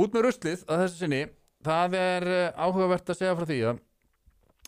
út 0.00 0.16
með 0.16 0.26
ruslið 0.26 0.64
að 0.66 0.84
þessu 0.84 1.00
sinni 1.02 1.22
það 1.66 1.96
er 2.00 2.28
uh, 2.30 2.42
áhugavert 2.56 3.12
að 3.12 3.20
segja 3.20 3.36
frá 3.38 3.48
því 3.48 3.60
að, 3.70 3.80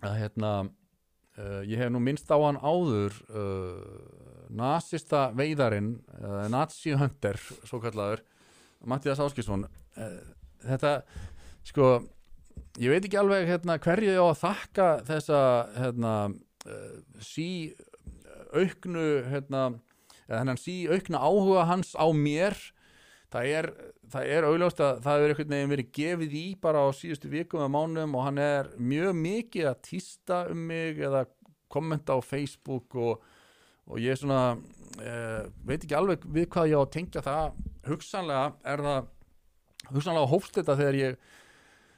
að 0.03 0.17
hérna 0.21 0.53
uh, 0.63 1.61
ég 1.69 1.81
hef 1.81 1.93
nú 1.93 2.03
minnst 2.05 2.33
á 2.33 2.37
hann 2.37 2.61
áður 2.61 3.17
uh, 3.33 4.23
nasista 4.53 5.31
veiðarinn 5.37 5.95
uh, 6.21 6.47
Nazi 6.53 6.97
Hunter 6.99 7.39
svo 7.65 7.81
kallaður 7.83 8.25
Mattias 8.89 9.23
Áskilsson 9.23 9.65
uh, 9.67 10.19
þetta 10.67 10.99
sko 11.67 11.95
ég 12.81 12.93
veit 12.93 13.07
ekki 13.07 13.21
alveg 13.21 13.49
hérna, 13.49 13.79
hverju 13.83 14.13
ég 14.13 14.21
á 14.21 14.27
að 14.27 14.43
þakka 14.43 14.89
þessa 15.09 15.41
hérna, 15.77 16.13
uh, 16.67 16.95
sí 17.25 17.49
auknu 18.53 19.07
hérna, 19.31 19.65
þennan 20.29 20.61
sí 20.61 20.83
aukna 20.91 21.23
áhuga 21.25 21.67
hans 21.71 21.95
á 21.97 22.07
mér 22.13 22.57
það 23.33 23.51
er, 23.59 23.69
það 24.13 24.33
er 24.37 24.47
auðljóst 24.49 24.83
að 24.85 25.03
það 25.05 25.19
hefur 25.19 25.33
einhvern 25.33 25.55
veginn 25.55 25.73
verið 25.73 25.93
gefið 25.99 26.35
í 26.37 26.47
bara 26.63 26.85
á 26.85 26.89
síðustu 26.97 27.31
vikum 27.33 27.63
eða 27.63 27.73
mánum 27.73 28.17
og 28.19 28.27
hann 28.27 28.41
er 28.43 28.73
mjög 28.77 29.15
mikið 29.21 29.69
að 29.71 29.83
týsta 29.89 30.41
um 30.53 30.67
mig 30.69 31.01
eða 31.01 31.25
kommenta 31.73 32.17
á 32.17 32.21
Facebook 32.21 32.97
og, 33.01 33.23
og 33.89 34.03
ég 34.03 34.19
svona 34.21 34.57
eh, 35.01 35.47
veit 35.65 35.81
ekki 35.81 35.97
alveg 35.97 36.27
við 36.29 36.51
hvað 36.53 36.73
ég 36.73 36.77
á 36.77 36.83
að 36.85 36.93
tengja 36.99 37.25
það. 37.25 37.63
Hugsanlega 37.89 38.51
er 38.75 38.85
það 38.87 39.09
hugsanlega 39.93 40.33
hófst 40.33 40.61
þetta 40.61 40.77
þegar 40.79 41.01
ég 41.01 41.23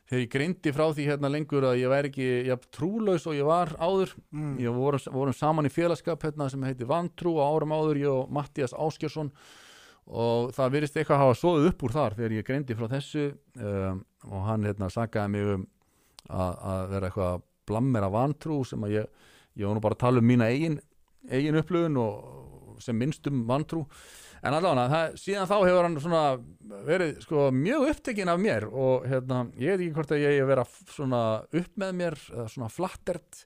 þegar 0.04 0.20
ég 0.20 0.30
greindi 0.30 0.72
frá 0.76 0.84
því 0.92 1.08
hérna 1.08 1.30
lengur 1.32 1.64
að 1.64 1.78
ég 1.80 1.90
væri 1.90 2.10
ekki 2.12 2.30
jafn 2.50 2.70
trúlaus 2.76 3.26
og 3.26 3.36
ég 3.38 3.48
var 3.48 3.72
áður. 3.80 4.14
Mm. 4.30 4.56
ég 4.60 4.78
vorum, 4.78 5.04
vorum 5.16 5.36
saman 5.36 5.66
í 5.66 5.72
félagskap 5.72 6.22
hérna, 6.26 6.48
sem 6.52 6.62
heitir 6.68 6.88
Vantrú 6.88 7.38
á 7.40 7.48
árum 7.48 7.72
áður 7.74 8.00
ég 8.02 8.10
og 8.12 8.32
Mattias 8.32 8.76
Áskjörsson 8.76 9.32
og 10.04 10.50
það 10.52 10.74
virðist 10.76 10.98
eitthvað 10.98 11.16
að 11.16 11.22
hafa 11.24 11.36
svoðið 11.40 11.68
upp 11.70 11.84
úr 11.86 11.94
þar 11.94 12.16
þegar 12.18 12.36
ég 12.36 12.46
greindi 12.48 12.76
frá 12.76 12.88
þessu 12.92 13.24
um, 13.56 14.02
og 14.28 14.42
hann 14.48 14.66
hérna 14.68 14.90
sagaði 14.92 15.32
mig 15.32 15.52
um 15.54 15.66
að, 16.28 16.50
að 16.72 16.82
vera 16.92 17.08
eitthvað 17.08 17.46
blammera 17.68 18.10
Vantrú 18.12 18.58
sem 18.68 18.84
að 18.84 18.98
ég, 18.98 19.22
ég 19.56 19.68
var 19.68 19.78
nú 19.78 19.84
bara 19.84 19.96
að 19.96 20.04
tala 20.04 20.20
um 20.20 20.28
mína 20.28 20.50
eigin, 20.52 20.76
eigin 21.30 21.60
upplöfun 21.60 22.00
og 22.02 22.80
sem 22.84 22.96
minnst 22.98 23.26
um 23.30 23.44
Vantrú. 23.48 23.84
En 24.44 24.52
allavega, 24.52 25.14
síðan 25.16 25.48
þá 25.48 25.54
hefur 25.56 25.86
hann 25.86 25.98
svona 26.02 26.22
verið 26.84 27.14
sko 27.24 27.46
mjög 27.54 27.86
upptekinn 27.94 28.28
af 28.28 28.40
mér 28.42 28.66
og 28.68 29.06
hérna, 29.08 29.46
ég 29.56 29.72
veit 29.72 29.86
ekki 29.86 29.96
hvort 29.96 30.12
að 30.12 30.24
ég 30.24 30.36
hef 30.36 30.50
verið 30.50 30.74
svona 30.92 31.20
upp 31.48 31.80
með 31.80 31.94
mér 32.02 32.18
svona 32.52 32.68
flattert 32.72 33.44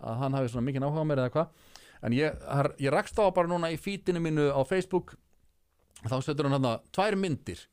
að 0.00 0.24
hann 0.24 0.38
hafi 0.38 0.50
svona 0.50 0.66
mikið 0.66 0.86
áhuga 0.88 1.06
mér 1.06 1.22
eða 1.22 1.34
hvað. 1.36 1.68
En 2.00 2.16
ég, 2.16 2.44
ég 2.80 2.94
rakst 2.94 3.20
á 3.20 3.30
bara 3.30 3.50
núna 3.50 3.70
í 3.70 3.78
fítinu 3.78 4.22
mínu 4.24 4.48
á 4.50 4.60
Facebook 4.66 5.14
þá 6.06 6.16
setur 6.24 6.48
hann 6.48 6.56
hérna 6.56 6.76
tvær 6.94 7.16
myndir. 7.20 7.64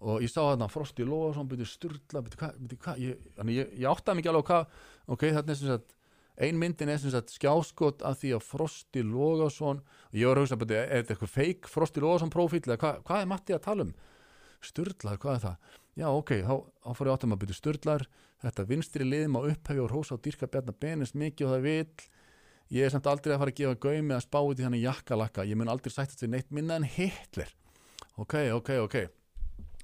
Og 0.00 0.22
ég 0.24 0.32
sá 0.32 0.40
hérna 0.46 0.70
Frosti 0.72 1.04
Lóðarsson 1.04 1.48
byrju 1.50 1.66
sturla, 1.68 2.22
byrju 2.24 2.40
hvað, 2.40 2.60
byrju 2.64 2.94
ég, 3.04 3.24
þannig 3.36 3.58
ég, 3.58 3.72
ég 3.82 3.90
áttaði 3.90 4.20
mikið 4.20 4.32
alveg 4.32 4.46
hvað 4.48 4.78
ok, 5.12 5.24
þetta 5.26 5.52
er 5.52 5.58
sem 5.60 5.72
sagt 5.74 5.96
ein 6.40 6.56
myndin 6.56 6.88
er 6.88 7.00
sem 7.02 7.12
sagt 7.12 7.34
skjáskot 7.34 8.04
af 8.06 8.16
því 8.22 8.30
að 8.38 8.46
Frosti 8.46 9.02
Lóðarsson 9.04 9.82
og 9.82 10.16
ég 10.16 10.30
var 10.30 10.40
að 10.40 10.46
hugsa, 10.46 10.60
byrju, 10.62 10.78
er 10.80 11.02
þetta 11.02 11.16
eitthvað 11.16 11.34
fake 11.34 11.68
Frosti 11.68 12.00
Lóðarsson 12.00 12.32
profíl 12.32 12.62
eða 12.64 12.78
hvað, 12.80 13.02
hvað 13.10 13.26
er 13.26 13.30
Matti 13.34 13.56
að 13.56 13.66
tala 13.66 13.86
um? 13.88 13.92
Sturlar, 14.64 15.20
hvað 15.20 15.36
er 15.36 15.44
það? 15.44 15.76
Já, 16.00 16.06
ok, 16.08 16.32
þá, 16.46 16.54
þá 16.80 16.90
fór 16.96 17.10
ég 17.10 17.18
áttum 17.18 17.36
að 17.36 17.42
byrja 17.44 17.58
Sturlar 17.58 18.06
þetta 18.40 18.66
vinstri 18.68 19.06
liðum 19.06 19.36
á 19.36 19.40
upphæfi 19.50 19.82
og 19.82 19.90
rósa 19.92 20.16
og 20.16 20.24
dyrka 20.24 20.48
bjarnar 20.48 20.76
benis 20.80 21.12
mikið 21.12 21.46
og 21.46 21.54
það 21.54 21.66
vill 21.66 22.08
ég 22.70 22.86
er 22.86 22.92
samt 22.94 23.08
aldrei 23.10 23.34
að 23.34 23.42
fara 23.42 23.52
að 23.52 23.60
gefa 23.60 23.78
gaumi 23.82 24.14
að 24.14 24.24
spá 24.26 24.38
út 24.40 24.60
í 24.60 24.66
þannig 24.66 24.84
jakkalakka, 24.84 25.46
ég 25.48 25.58
mun 25.58 25.70
aldrei 25.72 25.92
sættast 25.92 26.22
við 26.22 26.34
neitt 26.36 26.52
minna 26.54 26.78
en 26.78 26.86
Hitler. 26.86 27.50
Ok, 28.20 28.36
ok, 28.54 28.70
ok. 28.84 28.96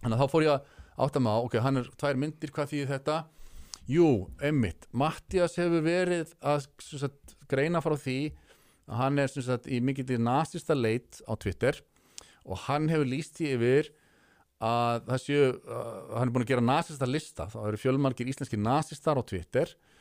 Þannig 0.03 0.15
að 0.17 0.23
þá 0.23 0.33
fór 0.33 0.47
ég 0.47 0.53
að 0.55 0.71
átta 1.07 1.23
á, 1.27 1.35
ok, 1.41 1.59
hann 1.65 1.81
er 1.83 1.91
tvær 1.99 2.21
myndir, 2.21 2.53
hvað 2.55 2.73
þýðir 2.73 2.93
þetta? 2.95 3.19
Jú, 3.91 4.09
emmitt, 4.43 4.89
Mattias 4.91 5.59
hefur 5.61 5.85
verið 5.87 6.33
að 6.43 6.65
sagt, 6.83 7.37
greina 7.51 7.83
frá 7.83 7.95
því 7.95 8.19
að 8.87 8.99
hann 9.03 9.23
er 9.23 9.31
sagt, 9.31 9.69
í 9.71 9.79
mikill 9.83 10.19
nasista 10.23 10.75
leit 10.75 11.21
á 11.27 11.35
Twitter 11.39 11.79
og 12.47 12.67
hann 12.67 12.91
hefur 12.91 13.07
líst 13.07 13.39
því 13.39 13.53
yfir 13.55 13.91
að 14.63 15.05
það 15.11 15.23
séu, 15.23 15.47
uh, 15.69 15.87
hann 16.17 16.29
er 16.29 16.33
búin 16.35 16.47
að 16.47 16.53
gera 16.55 16.65
nasista 16.65 17.07
lista, 17.09 17.47
það 17.53 17.69
eru 17.71 17.81
fjölmargir 17.83 18.31
íslenski 18.33 18.59
nasistar 18.59 19.21
á 19.21 19.23
Twitter. 19.27 19.75
og 19.75 19.96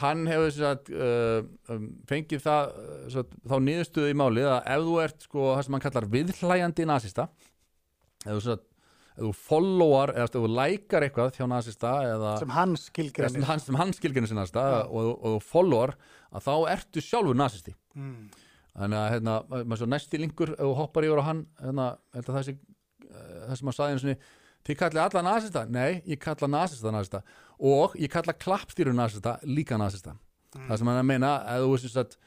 hann 0.00 0.24
hefur 0.30 0.52
sem 0.54 0.64
sagt, 0.64 0.88
uh, 0.94 1.42
um, 1.74 1.90
fengið 2.08 2.40
það, 2.44 2.70
uh, 2.72 2.96
sem 3.04 3.16
sagt, 3.18 3.36
þá 3.50 3.56
niðurstöðu 3.66 4.14
í 4.14 4.16
málið 4.16 4.48
að 4.54 4.72
ef 4.74 4.86
þú 4.86 4.96
ert 5.04 5.28
sko, 5.28 5.44
það 5.50 5.62
sem 5.66 5.76
hann 5.76 5.84
kallar 5.84 6.08
viðhlæjandi 6.14 6.88
nasista 6.88 7.28
ef 8.24 8.30
þú, 8.30 8.40
sem 8.46 8.64
þú 9.18 9.32
followar 9.34 10.14
eða 10.14 10.28
ef 10.28 10.34
þú 10.36 10.50
lækar 10.54 11.06
eitthvað 11.06 11.38
hjá 11.38 11.44
nasista 11.50 11.92
eða 12.06 12.32
sem 12.40 12.54
hann 12.54 12.74
eða 12.78 13.30
sem 13.34 13.48
hann, 13.50 13.62
sem 13.64 13.78
hann 13.80 13.94
skilgjörnir 13.96 14.30
sinna 14.30 14.46
og, 14.46 14.92
og, 15.02 15.10
og 15.32 15.38
followar 15.44 15.96
að 16.28 16.44
þá 16.46 16.54
ertu 16.74 17.02
sjálfur 17.02 17.38
nasisti. 17.38 17.74
Mm. 17.98 18.28
þannig 18.78 19.00
að 19.00 19.08
hérna, 19.16 19.36
maður 19.58 19.80
svo 19.80 19.88
næsti 19.90 20.20
linkur 20.22 20.52
ef 20.54 20.62
þú 20.62 20.74
hoppar 20.78 21.06
yfir 21.08 21.20
á 21.20 21.28
hann 21.28 21.46
hérna, 21.58 21.86
það 22.14 22.44
sé 22.46 22.54
eh, 22.54 23.38
það 23.48 23.56
sem 23.58 23.70
hann 23.70 23.78
sagði 23.78 23.96
einu 23.96 24.04
sinni 24.04 24.18
þið 24.68 24.80
kallið 24.82 25.04
alla 25.04 25.24
nasista, 25.24 25.64
nei, 25.72 26.00
ég 26.08 26.20
kalla 26.22 26.50
nasista 26.52 26.92
nasista. 26.94 27.22
Og 27.58 27.96
ég 27.98 28.12
kalla 28.12 28.36
klappstýru 28.36 28.92
nasista 28.94 29.38
líka 29.48 29.78
nasista. 29.80 30.14
Það 30.54 30.80
sem 30.80 30.90
hann 30.90 31.00
að 31.00 31.08
meina, 31.08 31.32
ef 31.48 31.64
þú 31.64 31.72
veist 31.74 32.00
að 32.00 32.18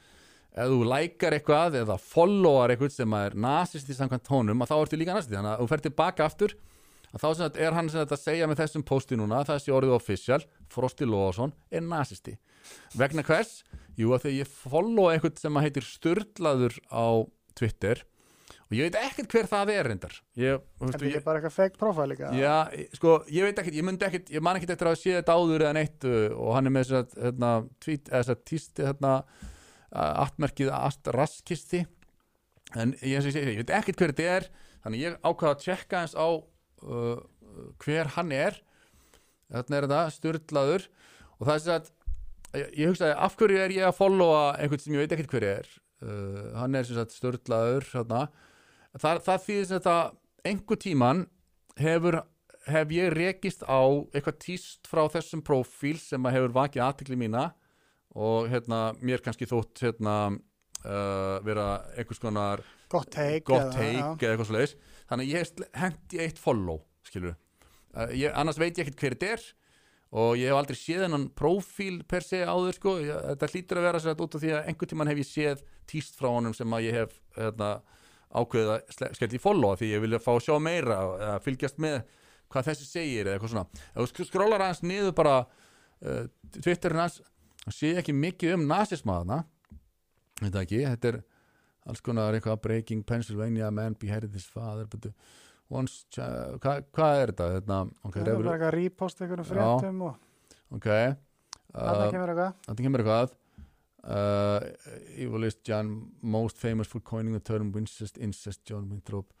ef 0.52 0.68
þú 0.68 0.82
lækar 0.84 1.36
eitthvað 1.36 1.78
eða 1.80 1.96
followar 2.02 2.72
eitthvað 2.72 2.92
sem 2.92 3.14
er 3.16 3.36
nasisti 3.40 3.96
samkvæmt 3.96 4.26
tónum 4.28 4.60
að 4.64 4.72
þá 4.72 4.76
ertu 4.76 4.98
líka 5.00 5.16
nasisti, 5.16 5.36
þannig 5.38 5.54
að 5.54 5.62
þú 5.62 5.68
fer 5.70 5.84
tilbaka 5.86 6.26
aftur 6.28 6.54
að 7.12 7.22
þá 7.22 7.28
sagt 7.38 7.58
er 7.60 7.76
hann 7.76 7.90
sagt 7.92 8.12
að 8.12 8.20
segja 8.20 8.48
með 8.48 8.60
þessum 8.62 8.84
posti 8.88 9.18
núna, 9.20 9.42
þessi 9.48 9.72
orðið 9.72 9.96
official 9.96 10.40
Frosti 10.72 11.08
Lóðarsson 11.08 11.52
er 11.72 11.84
nasisti. 11.84 12.36
Vegna 12.96 13.24
hvers? 13.26 13.62
Jú 13.96 14.14
að 14.14 14.26
þegar 14.26 14.38
ég 14.38 14.52
follow 14.52 15.10
eitthvað 15.12 15.40
sem 15.42 15.60
heitir 15.64 15.88
Sturlaður 15.88 16.78
á 16.88 17.06
Twitter 17.58 18.04
og 18.72 18.78
ég 18.78 18.88
veit 18.88 18.98
ekkert 19.02 19.34
hver 19.36 19.48
það 19.50 19.70
er 19.74 19.88
reyndar. 19.90 20.14
Ég, 20.40 20.62
þú 20.80 20.88
veist, 20.88 20.96
Þetta 20.96 21.18
er 21.18 21.24
bara 21.26 21.40
eitthvað 21.40 21.56
fake 21.58 21.80
profile 21.80 22.06
líka 22.14 22.30
Já, 22.38 22.54
sko, 22.96 23.16
ég 23.28 23.44
veit 23.44 23.60
ekkert, 23.60 23.76
ég 23.76 23.84
myndi 23.84 24.06
ekkert, 24.08 24.32
ég 24.32 24.44
man 24.44 24.56
ekkert 24.56 24.72
eftir 24.74 24.88
að 24.88 24.98
sé 25.02 25.16
þetta 25.18 25.36
áður 25.36 25.66
eða 25.66 25.76
neitt 25.76 26.06
uh, 26.08 26.28
og 26.32 26.54
hann 26.56 26.70
er 26.70 26.74
með 26.74 26.86
þess 26.88 26.98
að, 27.02 27.16
hérna, 27.26 27.50
tweet, 27.84 28.08
eða 28.08 28.22
þess 28.22 28.32
að 28.32 28.44
tísti, 28.48 28.86
hérna, 28.88 29.14
aftmerkið 29.92 30.72
ast 30.72 31.12
raskisti. 31.12 31.82
En 32.72 32.94
ég, 33.04 33.18
ég, 33.20 33.28
ég, 33.36 33.50
ég 33.52 33.60
veit 33.60 33.74
ekkert 33.76 34.00
hver 34.00 34.14
þetta 34.14 34.36
er 34.38 34.48
þannig 34.82 35.04
ég 35.04 35.18
ákvaða 35.20 35.52
að 35.52 35.64
tjekka 35.66 36.02
eins 36.02 36.14
á 36.16 36.28
uh, 36.32 37.18
hver 37.84 38.14
hann 38.16 38.32
er. 38.34 38.56
Þarna 39.52 39.78
er 39.78 39.86
þetta, 39.86 40.04
styrlaður 40.16 40.86
og 41.36 41.44
það 41.44 41.52
er 41.52 41.60
þess 41.60 41.74
að 41.76 41.90
ég, 42.62 42.86
hugsaði, 42.88 43.16
af 43.26 43.36
hverju 43.40 43.60
er 43.60 43.74
ég 43.76 43.88
að 43.88 43.98
followa 43.98 44.44
einhvern 44.56 44.82
sem 44.82 44.96
ég 44.96 45.04
veit 45.04 45.14
ekkert 45.16 45.36
hver 45.36 45.48
er? 45.50 45.68
Uh, 46.02 46.48
hann 46.58 46.74
er 46.78 46.88
sem 46.88 46.98
sagt 46.98 47.14
styrlaður 47.14 47.86
þarna 47.92 48.24
það, 48.98 49.22
það 49.26 49.44
þýðir 49.46 49.66
sem 49.70 49.78
þetta 49.78 49.96
einhver 50.52 50.80
tíman 50.82 51.24
hefur 51.80 52.20
hef 52.68 52.92
ég 52.94 53.10
rekist 53.16 53.64
á 53.66 53.80
eitthvað 54.14 54.38
tíst 54.44 54.86
frá 54.90 55.02
þessum 55.10 55.42
prófíl 55.42 55.96
sem 55.98 56.22
að 56.28 56.36
hefur 56.38 56.52
vakið 56.60 56.84
aðtikli 56.86 57.16
mína 57.18 57.48
og 58.14 58.50
hérna 58.52 58.92
mér 59.02 59.22
kannski 59.24 59.48
þótt 59.50 59.80
hérna 59.86 60.16
uh, 60.30 61.40
vera 61.46 61.66
einhvers 61.96 62.20
konar 62.22 62.62
Gott 62.92 63.14
gott 63.48 63.72
eða- 63.72 63.80
eitthvað 64.34 64.48
svoleiðis. 64.50 64.76
Þannig 65.08 65.26
að 65.26 65.32
ég 65.32 65.64
hendi 65.80 66.20
eitt 66.26 66.38
follow 66.42 66.82
skilur 67.08 67.34
uh, 67.96 68.08
ég, 68.12 68.28
annars 68.36 68.60
veit 68.60 68.76
ég 68.78 68.84
ekkert 68.86 69.00
hver 69.00 69.16
þetta 69.16 69.32
er 69.38 69.46
og 70.12 70.34
ég 70.36 70.50
hef 70.52 70.58
aldrei 70.60 70.76
séð 70.76 71.06
hennan 71.06 71.26
prófíl 71.32 72.02
per 72.04 72.20
se 72.26 72.42
áður 72.44 72.76
sko, 72.76 72.98
ég, 73.00 73.16
þetta 73.32 73.48
hlýtur 73.48 73.80
að 73.80 73.86
vera 73.88 74.00
sér 74.04 74.20
út 74.20 74.36
af 74.36 74.42
því 74.44 74.50
að 74.58 74.66
einhvern 74.68 74.90
tímann 74.92 75.08
hef 75.08 75.22
ég 75.22 75.28
séð 75.30 75.62
tíst 75.88 76.18
frá 76.20 76.28
honum 76.34 76.52
sem 76.54 76.68
að 76.76 76.84
ég 76.90 76.98
hef 77.00 77.14
hérna, 77.38 77.70
ákveðið 78.32 78.70
að 78.74 79.14
skellt 79.18 79.36
í 79.36 79.40
follow 79.42 79.72
af 79.74 79.80
því 79.82 79.90
ég 79.92 80.02
vilja 80.04 80.20
fá 80.24 80.30
að 80.34 80.44
sjá 80.46 80.54
meira 80.62 80.98
eða 81.18 81.38
fylgjast 81.44 81.80
með 81.82 81.98
hvað 82.52 82.68
þessi 82.70 82.86
segir 82.88 83.26
eða 83.28 83.36
eitthvað 83.38 83.52
svona. 83.54 83.66
Ef 83.92 83.98
þú 84.02 84.06
sk- 84.10 84.28
skrólar 84.28 84.64
hans 84.66 84.82
niður 84.84 85.14
bara 85.16 85.34
uh, 85.42 86.24
Twitterin 86.58 87.00
hans 87.04 87.20
og 87.66 87.76
sé 87.76 87.92
ekki 88.00 88.14
mikið 88.16 88.56
um 88.58 88.66
nazismaðana 88.70 89.42
þetta 90.42 90.64
ekki, 90.64 90.80
þetta 90.88 91.12
er 91.12 91.20
alls 91.88 92.02
konar 92.04 92.34
eitthvað 92.36 92.60
breaking 92.64 93.04
Pennsylvania 93.06 93.70
man 93.74 93.94
beheaded 94.00 94.34
his 94.36 94.46
father 94.50 94.86
but 94.90 95.02
the 95.06 95.12
once 95.72 96.02
hvað 96.12 96.82
hvað 96.92 97.20
er 97.22 97.32
þetta? 97.32 97.46
þetta 97.58 97.78
ok, 98.04 98.16
Það 98.16 98.28
er 98.32 98.42
bara 98.42 98.56
eitthvað 98.56 98.74
repost 98.76 99.22
einhvern 99.24 99.46
fréttum 99.48 100.02
og 100.08 100.76
ok 100.76 100.88
uh, 100.92 101.14
eitthvað. 101.72 102.52
Þetta 102.68 102.84
kemur 102.86 103.02
eitthvað 103.04 103.32
uh, 104.04 104.60
Evilist 105.16 105.62
John 105.64 106.12
most 106.20 106.56
famous 106.56 106.86
for 106.86 107.00
coining 107.00 107.32
the 107.32 107.40
term 107.40 107.72
incest, 107.76 108.18
incest 108.18 108.64
John 108.64 108.88
Winthrop. 108.88 109.32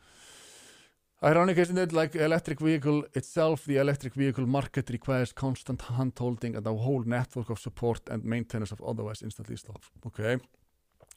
Ironic 1.24 1.58
isn't 1.58 1.78
it? 1.78 1.92
Like 1.92 2.16
electric 2.16 2.60
vehicle 2.60 3.04
itself 3.14 3.64
the 3.64 3.76
electric 3.76 4.14
vehicle 4.14 4.46
market 4.46 4.90
requires 4.90 5.32
constant 5.32 5.82
hand 5.82 6.18
holding 6.18 6.56
and 6.56 6.66
a 6.66 6.74
whole 6.74 7.04
network 7.04 7.50
of 7.50 7.60
support 7.60 8.08
and 8.08 8.24
maintenance 8.24 8.72
of 8.72 8.82
otherwise 8.82 9.22
instantly 9.22 9.56
stop 9.56 9.84
ok, 10.04 10.20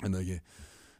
en 0.03 0.13
það 0.13 0.21
ekki. 0.21 0.39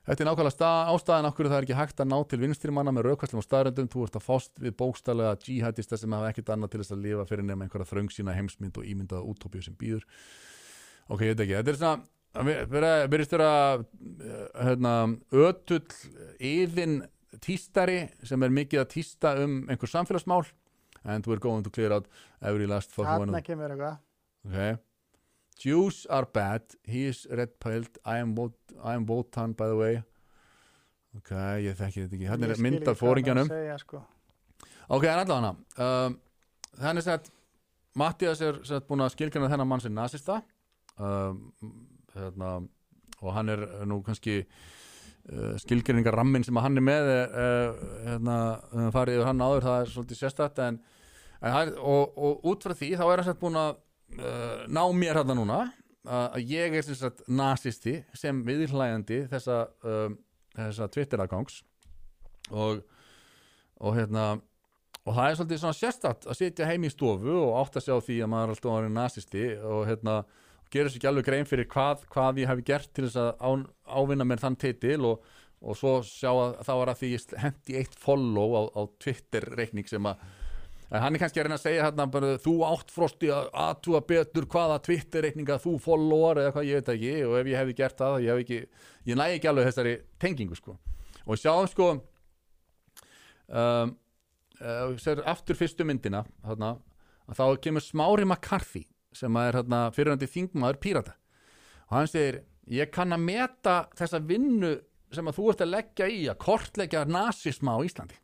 Þetta 0.05 0.21
er 0.21 0.27
nákvæmlega 0.29 0.71
ástæðan 0.93 1.27
okkur 1.31 1.47
það 1.49 1.59
er 1.59 1.65
ekki 1.65 1.77
hægt 1.79 2.01
að 2.01 2.09
ná 2.11 2.17
til 2.29 2.37
vinstrimanna 2.41 2.91
með 2.93 3.07
raukvæslum 3.07 3.39
og 3.41 3.45
staðröndum 3.45 3.87
þú 3.89 4.03
ert 4.05 4.17
að 4.19 4.25
fást 4.25 4.59
við 4.61 4.75
bókstælega 4.77 5.37
jihadista 5.41 5.97
sem 5.97 6.13
hafa 6.13 6.27
ekkert 6.29 6.51
annað 6.53 6.73
til 6.73 6.81
þess 6.83 6.93
að 6.93 7.05
lifa 7.07 7.25
fyrir 7.29 7.47
nefn 7.47 7.65
einhverja 7.65 7.89
þröng 7.89 8.11
sína 8.13 8.35
heimsmynd 8.37 8.77
og 8.77 8.85
ímyndaða 8.85 9.25
útópíu 9.25 9.65
sem 9.65 9.77
býður. 9.79 10.05
Ok, 11.09 11.25
veit 11.25 11.41
ekki, 11.41 11.57
þetta 11.57 11.73
er 11.73 11.79
svona 11.81 11.95
verðist 12.35 13.31
vera 13.35 13.51
hérna, 14.59 14.95
ötull 15.31 15.85
yfin 16.39 17.03
tístari 17.43 18.09
sem 18.23 18.43
er 18.43 18.53
mikið 18.53 18.81
að 18.83 18.91
tísta 18.95 19.35
um 19.43 19.61
einhver 19.69 19.91
samfélagsmál. 19.91 20.43
And 21.05 21.25
we're 21.27 21.39
going 21.39 21.63
to 21.63 21.69
clear 21.69 21.93
out 21.93 22.07
every 22.41 22.65
last 22.65 22.91
fucking 22.91 23.21
one 23.21 23.29
Þarna 23.29 23.43
kemur 23.45 23.73
eitthvað. 23.75 23.99
Okay. 24.47 24.75
Jews 25.61 26.05
are 26.09 26.25
bad. 26.25 26.61
He 26.83 27.05
is 27.07 27.25
red 27.29 27.59
pilled 27.59 27.99
I 28.05 28.17
am, 28.19 28.35
Vot- 28.35 28.75
I 28.83 28.95
am 28.95 29.05
Wotan 29.05 29.53
by 29.53 29.69
the 29.69 29.77
way. 29.77 30.01
Ok, 31.15 31.31
ég 31.63 31.77
þekki 31.79 32.03
þetta 32.03 32.17
ekki. 32.17 32.27
Hann 32.27 32.43
er 32.43 32.55
skil 32.57 32.65
mynd 32.65 32.81
ekki 32.81 32.89
af 32.89 32.89
hvað 32.89 32.89
hann 32.89 32.97
að 32.97 33.01
fóringjanum 33.05 33.51
segja, 33.53 33.77
sko. 33.79 34.01
ok, 34.89 35.05
en 35.07 35.21
allavega 35.21 35.51
um, 35.85 36.17
þannig 36.81 37.11
að 37.13 37.29
Mattias 37.95 38.41
er 38.43 38.57
búin 38.89 39.05
að 39.05 39.13
skilgjana 39.13 39.47
þennan 39.53 39.69
mann 39.69 39.83
sem 39.85 39.93
nazista 39.95 40.41
um, 40.99 41.37
hérna, 42.15 42.49
og 43.21 43.35
hann 43.35 43.51
er 43.53 43.63
nú 43.87 44.01
kannski 44.05 44.41
uh, 44.41 45.55
skilgjöringar 45.61 46.17
rammin 46.17 46.45
sem 46.45 46.57
að 46.57 46.67
hann 46.67 46.81
er 46.81 46.85
með 46.85 47.11
uh, 47.13 47.85
hérna, 48.09 48.37
farið 48.95 49.19
yfir 49.19 49.29
hann 49.29 49.45
áður 49.45 49.67
það 49.67 49.79
er 49.79 49.93
svolítið 49.93 50.21
sérstætt 50.21 50.61
en, 50.65 50.81
en, 51.41 51.73
og, 51.79 52.15
og 52.15 52.47
út 52.51 52.67
frá 52.67 52.75
því 52.75 52.93
þá 52.99 53.05
er 53.07 53.15
hann 53.15 53.29
sett 53.31 53.41
búin 53.41 53.59
að 53.61 53.81
ná 54.69 54.83
mér 54.93 55.17
hérna 55.17 55.33
núna 55.33 55.63
að 56.05 56.35
að 56.37 56.51
ég 56.51 56.75
er 56.77 56.85
sagt 56.85 57.23
nazisti 57.25 57.95
sem 58.13 58.43
viðhlægandi 58.45 59.23
þessa, 59.31 59.63
þessa 60.53 60.87
Twitter-agangs 60.93 61.55
og, 62.53 62.83
og 63.81 63.97
hérna 63.97 64.35
og 65.05 65.13
það 65.13 65.27
er 65.27 65.37
svolítið 65.37 65.61
svona 65.61 65.77
sérstætt 65.77 66.25
að 66.29 66.39
sitja 66.39 66.67
heim 66.69 66.85
í 66.87 66.91
stofu 66.93 67.33
og 67.37 67.59
átta 67.59 67.81
sig 67.83 67.93
á 67.93 67.99
því 68.01 68.17
að 68.25 68.31
maður 68.31 68.47
er 68.47 68.53
alltaf 68.55 68.71
orðin 68.73 68.97
nazisti 68.97 69.45
og 69.61 69.83
hérna 69.89 70.15
gera 70.75 70.91
sér 70.91 70.99
ekki 70.99 71.09
alveg 71.09 71.27
grein 71.29 71.49
fyrir 71.49 71.69
hvað, 71.71 72.05
hvað 72.11 72.43
ég 72.43 72.51
hef 72.51 72.63
gert 72.67 72.93
til 72.93 73.07
þess 73.07 73.19
að 73.21 73.31
á, 73.39 73.49
ávinna 73.97 74.27
mér 74.27 74.43
þann 74.43 74.57
titil 74.61 75.01
og, 75.11 75.27
og 75.65 75.77
svo 75.79 75.97
sjá 76.05 76.31
að 76.31 76.57
það 76.67 76.81
var 76.81 76.91
að 76.91 77.01
því 77.01 77.11
ég 77.13 77.37
hendi 77.43 77.77
eitt 77.81 77.99
follow 77.99 78.57
á, 78.59 78.61
á 78.75 78.81
Twitter 79.01 79.47
reikning 79.55 79.87
sem 79.89 80.11
að 80.11 80.25
hann 80.93 81.15
er 81.15 81.21
kannski 81.21 81.41
að 81.41 81.47
reyna 81.47 81.57
að 81.57 81.63
segja 81.65 81.85
hérna 81.87 82.05
bara 82.11 82.35
þú 82.41 82.53
átt 82.67 82.91
frosti 82.93 83.29
að 83.33 83.47
aðtúa 83.57 84.01
betur 84.05 84.45
hvaða 84.51 84.77
Twitter 84.85 85.25
reikninga 85.25 85.57
þú 85.63 85.75
followar 85.81 86.39
eða 86.43 86.53
hvað 86.55 86.67
ég 86.69 86.79
veit 86.79 86.91
ekki 86.93 87.13
og 87.25 87.37
ef 87.39 87.49
ég 87.49 87.59
hefði 87.59 87.77
gert 87.79 88.01
það 88.01 88.17
ég, 88.21 88.29
hef 88.29 88.43
ekki, 88.43 88.59
ég 89.09 89.19
næ 89.19 89.25
ekki 89.27 89.49
alveg 89.49 89.69
þessari 89.69 89.95
tengingu 90.21 90.57
sko. 90.59 90.75
Og 91.25 91.41
sjáum 91.41 91.69
sko 91.71 91.87
um, 93.49 93.95
uh, 94.61 95.23
aftur 95.25 95.57
fyrstu 95.57 95.87
myndina 95.87 96.21
þarna, 96.45 96.75
þá 97.33 97.45
kemur 97.65 97.83
Smári 97.83 98.27
McCarthy 98.27 98.85
sem 99.15 99.39
er 99.41 99.59
hérna, 99.59 99.85
fyrirhandi 99.95 100.29
þingmaður 100.29 100.81
pírata. 100.83 101.15
Og 101.89 101.97
hann 101.99 102.11
segir 102.11 102.41
ég 102.71 102.91
kann 102.93 103.15
að 103.15 103.25
meta 103.25 103.75
þessa 103.97 104.21
vinnu 104.25 104.73
sem 105.13 105.29
að 105.29 105.37
þú 105.37 105.49
ert 105.51 105.63
að 105.63 105.73
leggja 105.73 106.09
í 106.11 106.23
að 106.31 106.41
kortleggja 106.43 107.05
nasisma 107.07 107.77
á 107.77 107.79
Íslandi. 107.85 108.17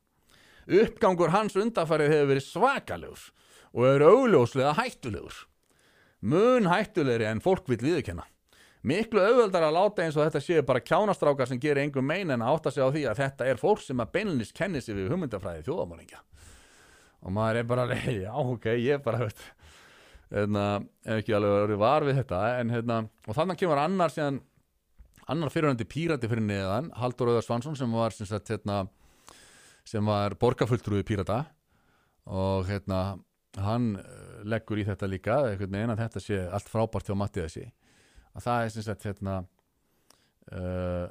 Uppgangur 0.81 1.33
hans 1.33 1.55
undanfarið 1.57 2.13
hefur 2.13 2.29
verið 2.33 2.47
svakalegur 2.47 3.23
og 3.71 3.87
er 3.87 4.05
augljóslega 4.05 4.75
hættulegur. 4.77 5.37
Mun 6.21 6.69
hættulegri 6.69 7.25
en 7.29 7.41
fólk 7.41 7.69
vil 7.71 7.79
viðurkenna. 7.81 8.27
Miklu 8.81 9.21
auðveldar 9.21 9.67
að 9.67 9.75
láta 9.77 10.03
eins 10.03 10.15
og 10.17 10.25
þetta 10.25 10.41
séu 10.41 10.61
bara 10.65 10.81
kjánastrákar 10.81 11.49
sem 11.49 11.59
gerir 11.61 11.83
engum 11.83 12.07
mein 12.07 12.33
en 12.33 12.41
að 12.41 12.55
átta 12.55 12.71
sig 12.73 12.81
á 12.81 12.89
því 12.89 13.03
að 13.11 13.19
þetta 13.19 13.49
er 13.51 13.61
fólk 13.61 13.83
sem 13.85 14.01
að 14.01 14.13
beinlis 14.15 14.53
kenni 14.57 14.81
sig 14.81 14.97
við 14.97 15.11
hugmyndafræði 15.13 15.67
þjóðamálingja 15.67 16.21
og 17.21 17.35
maður 17.35 17.59
er 17.61 17.67
bara 17.69 17.85
já 18.25 18.31
ok, 18.33 18.65
ég 18.81 18.97
er 18.97 19.03
bara 19.05 19.27
veit, 19.27 19.43
hérna, 20.31 20.65
ef 21.05 21.21
ekki 21.21 21.35
alveg 21.35 21.75
var 21.81 22.07
við 22.07 22.21
þetta 22.21 22.41
en 22.61 22.73
hérna, 22.73 23.01
og 23.27 23.37
þannig 23.37 23.61
kemur 23.61 23.81
annar 23.81 24.13
síðan 24.13 24.41
annar 25.31 25.53
fyrirhandi 25.53 25.87
pírati 25.87 26.29
fyrir 26.31 26.43
neðan 26.43 26.89
Haldur 26.97 27.33
Öðar 27.33 27.45
Svansson 27.45 27.77
sem 27.79 27.91
var 27.95 28.15
sem, 28.15 28.27
sagt, 28.27 28.51
hérna, 28.51 28.83
sem 29.87 30.05
var 30.05 30.35
borgarfulltrúi 30.39 31.05
pírata. 31.07 31.43
Og 32.31 32.67
hérna 32.67 33.17
hann 33.59 33.95
eh, 33.99 34.41
leggur 34.47 34.79
í 34.79 34.85
þetta 34.87 35.09
líka 35.09 35.37
veginn 35.59 35.91
að 35.91 36.05
þetta 36.05 36.21
sé 36.23 36.37
allt 36.47 36.69
frábært 36.71 37.09
hjá 37.09 37.17
Matti 37.17 37.43
þessi 37.43 37.65
að 38.31 38.45
það 38.45 38.65
er 38.65 38.71
sem 38.71 38.85
sagt 38.85 39.07
hérna 39.07 39.33
uh, 40.55 41.07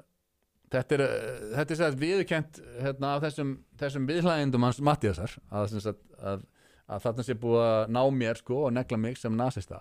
þetta 0.72 0.96
er, 0.96 1.02
uh, 1.04 1.42
þetta 1.56 1.74
er 1.74 1.76
sem 1.76 1.82
sagt 1.82 2.00
viðurkent 2.00 2.60
hérna 2.80 3.10
af 3.16 3.26
þessum, 3.26 3.50
þessum 3.80 4.06
viðhlæðindum 4.08 4.66
hans 4.66 4.80
Mattiasar 4.88 5.36
að, 5.50 5.66
sem 5.74 5.84
sagt, 5.84 6.00
að, 6.16 6.46
að 6.90 7.06
þarna 7.06 7.26
sé 7.26 7.38
búið 7.38 7.64
að 7.64 7.94
ná 7.94 8.02
mér 8.14 8.40
sko 8.40 8.66
og 8.66 8.74
negla 8.74 8.98
mig 9.00 9.18
sem 9.20 9.36
nasista. 9.36 9.80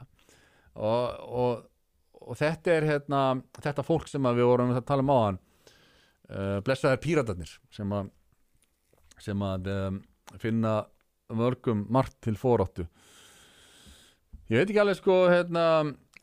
Og, 0.80 1.06
og, 1.26 1.64
og 2.22 2.40
þetta 2.40 2.76
er 2.76 2.88
hérna 2.88 3.22
þetta 3.58 3.86
fólk 3.86 4.10
sem 4.12 4.30
við 4.30 4.46
vorum 4.48 4.76
að 4.76 4.86
tala 4.88 5.06
um 5.06 5.14
á 5.14 5.18
hann 5.20 5.40
uh, 6.30 6.58
blessaðar 6.66 7.02
píratarnir 7.04 7.56
sem 7.74 7.96
að 7.96 8.12
sem 9.20 9.42
að 9.44 9.72
um, 9.74 9.98
finna 10.40 10.76
mörgum 11.36 11.84
margt 11.92 12.16
til 12.24 12.38
fóráttu 12.40 12.86
ég 14.50 14.62
veit 14.62 14.70
ekki 14.70 14.80
alveg 14.82 15.02
sko 15.02 15.18
hérna 15.30 15.66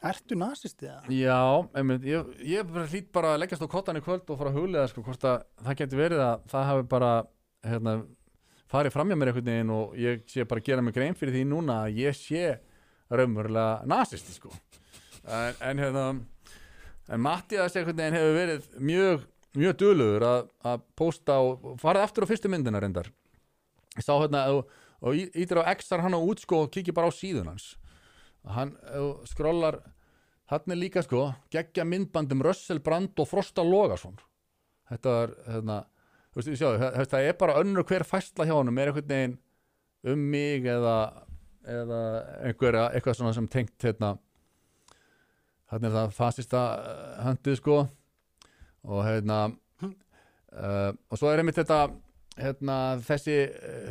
Ertu 0.06 0.36
nasistið 0.38 0.90
það? 0.90 1.06
Já, 1.16 1.38
einmitt, 1.80 2.04
ég, 2.06 2.32
ég 2.44 2.68
bara 2.68 2.84
hlýt 2.90 3.06
bara 3.16 3.30
að 3.32 3.40
leggjast 3.42 3.64
á 3.64 3.72
kottan 3.72 3.96
í 3.96 4.02
kvöld 4.04 4.28
og 4.28 4.38
fara 4.38 4.52
að 4.52 4.58
huglega 4.60 4.90
sko, 4.90 5.02
hvort 5.06 5.24
að 5.24 5.38
það 5.64 5.78
getur 5.80 6.00
verið 6.02 6.20
að 6.22 6.42
það 6.52 6.66
hafi 6.68 6.84
bara 6.90 7.12
hérna, 7.66 7.94
farið 8.70 8.94
framjá 8.94 9.18
mér 9.18 9.30
einhvern 9.32 9.50
veginn 9.50 9.74
og 9.74 9.98
ég 10.00 10.24
sé 10.30 10.46
bara 10.48 10.62
að 10.62 10.70
gera 10.70 10.84
mig 10.84 10.96
grein 10.96 11.18
fyrir 11.18 11.36
því 11.36 11.44
núna 11.50 11.82
að 11.86 12.00
ég 12.02 12.16
sé 12.18 12.46
raunverulega 13.10 13.86
nasisti 13.86 14.34
sko. 14.34 14.50
en, 15.26 15.54
en 15.60 15.82
hérna 15.82 16.06
en 17.08 17.22
Mattias 17.22 17.76
einhvern 17.76 17.98
veginn 18.00 18.18
hefur 18.18 18.36
verið 18.36 18.68
mjög, 18.90 19.26
mjög 19.56 19.78
dulugur 19.82 20.26
að, 20.26 20.84
posta 20.98 21.38
og 21.42 21.76
farið 21.82 22.06
aftur 22.06 22.26
á 22.26 22.30
fyrstu 22.30 22.50
myndina 22.50 22.82
reyndar. 22.82 23.10
Ég 23.96 24.04
sá 24.04 24.14
hérna 24.18 24.46
og, 24.54 24.70
og 25.00 25.16
ítir 25.16 25.62
á 25.62 25.70
X-ar 25.76 26.02
hann 26.04 26.16
á 26.16 26.20
útsko 26.20 26.64
og 26.64 26.72
kikið 26.74 26.96
bara 26.96 27.10
á 27.10 27.14
síðun 27.14 27.52
hans. 27.52 27.74
Hann 28.46 28.74
skrollar 29.26 29.80
hann 30.50 30.70
er 30.74 30.78
líka 30.78 31.02
sko 31.02 31.32
geggja 31.50 31.86
myndbandum 31.86 32.42
Russell 32.44 32.82
Brand 32.82 33.18
og 33.18 33.30
Frosta 33.30 33.64
Logason. 33.66 34.18
Þetta 34.90 35.14
er 35.22 35.32
hérna, 35.50 35.78
veist, 36.36 36.52
sjáðu, 36.60 36.78
það, 36.82 37.08
það 37.12 37.28
er 37.30 37.40
bara 37.40 37.58
önnur 37.62 37.86
hver 37.88 38.04
fæsla 38.06 38.46
hjá 38.46 38.54
honum 38.58 38.78
er 38.78 38.92
einhvern 38.92 39.10
veginn 39.10 39.36
um 40.06 40.22
mig 40.30 40.68
eða, 40.70 40.96
eða 41.66 42.00
einhver, 42.46 42.78
eitthvað 42.92 43.18
svona 43.18 43.34
sem 43.34 43.48
tengt 43.50 43.88
hérna 43.88 44.14
hann 45.72 45.86
er 45.86 45.94
það 45.94 46.12
fasista 46.14 46.64
uh, 46.78 47.14
höndið 47.26 47.60
sko. 47.60 47.78
Og 48.86 49.00
hérna 49.02 49.38
uh, 49.50 50.92
og 50.92 51.18
svo 51.18 51.30
er 51.32 51.42
einmitt 51.42 51.58
þetta 51.58 51.80
hérna, 52.38 52.76
þessi, 53.02 53.38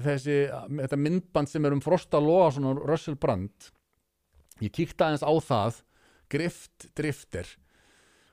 þessi 0.05 0.37
þetta 0.69 1.01
myndband 1.01 1.51
sem 1.51 1.65
er 1.67 1.75
um 1.75 1.83
Frosta 1.83 2.21
Logason 2.21 2.69
og 2.69 2.83
Russell 2.85 3.19
Brand. 3.19 3.71
Ég 4.63 4.71
kíkti 4.71 5.03
aðeins 5.03 5.25
á 5.25 5.33
það 5.43 5.81
grift 6.31 6.87
drifter 6.97 7.49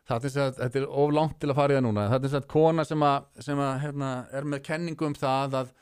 það 0.09 0.27
er 0.29 0.39
að 0.45 0.57
þetta 0.61 0.81
er 0.81 0.89
of 0.89 1.13
langt 1.15 1.37
til 1.41 1.51
að 1.53 1.59
fara 1.59 1.75
í 1.75 1.79
það 1.79 1.85
núna. 1.87 2.09
Það 2.11 2.27
er 2.29 2.39
að 2.39 2.49
kona 2.53 2.87
sem, 2.87 3.05
að, 3.07 3.29
sem 3.47 3.63
að, 3.63 3.75
hérna, 3.85 4.11
er 4.33 4.49
með 4.49 4.65
kenningu 4.69 5.09
um 5.09 5.19
það 5.19 5.59
að, 5.61 5.77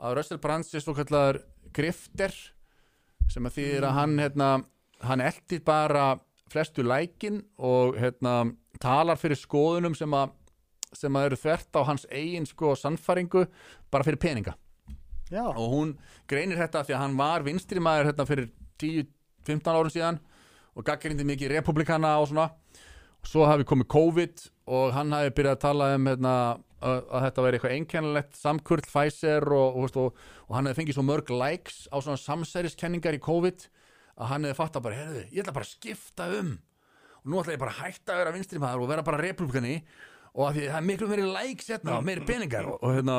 að 0.00 0.16
Russell 0.18 0.40
Brand 0.42 0.66
sé 0.66 0.82
svo 0.82 0.96
kallar 0.96 1.40
grifter 1.76 2.34
sem 3.30 3.46
að 3.46 3.60
þýðir 3.60 3.86
að 3.86 3.96
hann 4.00 4.18
hérna, 4.18 4.50
hann 5.06 5.22
eldir 5.22 5.62
bara 5.66 6.08
flestu 6.50 6.82
lækin 6.82 7.44
og 7.62 7.94
hérna, 8.00 8.50
talar 8.82 9.20
fyrir 9.20 9.38
skoðunum 9.38 9.94
sem 9.94 10.18
að 10.18 10.34
sem 10.96 11.14
að 11.14 11.28
eru 11.28 11.38
þvert 11.38 11.78
á 11.78 11.80
hans 11.86 12.06
eigin 12.10 12.48
sko 12.48 12.72
sannfæringu 12.74 13.44
bara 13.92 14.06
fyrir 14.06 14.18
peninga. 14.18 14.56
Já, 15.30 15.44
og 15.46 15.66
hún 15.70 15.92
greinir 16.26 16.58
þetta 16.58 16.82
því 16.82 16.96
að 16.96 17.02
hann 17.04 17.18
var 17.20 17.44
vinstri 17.46 17.82
maður 17.82 18.10
hérna 18.10 18.26
fyrir 18.26 18.48
10-15 18.82 19.70
árum 19.70 19.92
síðan 19.94 20.18
og 20.74 20.86
gaggrindi 20.86 21.26
mikið 21.28 21.54
republikana 21.54 22.16
og 22.18 22.26
svona 22.30 22.48
og 23.20 23.28
svo 23.28 23.46
hafi 23.48 23.66
komið 23.68 23.88
COVID 23.92 24.44
og 24.70 24.92
hann 24.96 25.14
hafi 25.14 25.34
byrjað 25.36 25.56
að 25.56 25.62
tala 25.64 25.88
um 25.96 26.08
hérna, 26.08 26.34
að, 26.80 27.00
að 27.10 27.24
þetta 27.26 27.44
væri 27.44 27.58
eitthvað 27.58 27.74
einkennilegt 27.76 28.38
samkurl 28.38 28.86
Pfizer 28.86 29.46
og, 29.56 29.76
og, 29.76 29.98
og, 30.00 30.24
og 30.48 30.56
hann 30.56 30.70
hefði 30.70 30.80
fengið 30.80 30.98
svo 30.98 31.06
mörg 31.06 31.32
likes 31.34 31.82
á 31.92 31.96
svona 31.98 32.20
samsæriskenningar 32.20 33.18
í 33.18 33.22
COVID 33.24 33.66
að 34.20 34.32
hann 34.32 34.48
hefði 34.48 34.58
fattað 34.60 34.86
bara, 34.86 35.00
heyrðu, 35.00 35.24
ég 35.28 35.42
ætla 35.42 35.56
bara 35.56 35.68
að 35.68 35.74
skipta 35.74 36.28
um. 36.38 36.54
Og 37.20 37.28
nú 37.28 37.40
ætla 37.40 37.56
ég 37.56 37.60
bara 37.60 37.74
að 37.74 37.82
hætta 37.84 38.14
að 38.14 38.22
vera 38.22 38.34
vinstri 38.36 38.62
maður 38.62 38.84
og 38.84 38.92
vera 38.94 39.04
bara 39.04 39.20
republikani 39.20 39.76
og 40.30 40.46
að 40.46 40.56
því 40.56 40.66
það 40.66 40.78
er 40.80 40.86
miklu 40.88 41.08
meiri 41.10 41.28
likes 41.28 41.70
hérna 41.72 41.96
og 41.98 42.04
meiri 42.06 42.26
peningar 42.26 42.68
og, 42.70 42.84
hérna 42.94 43.16